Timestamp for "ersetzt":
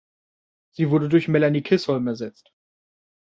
2.07-2.51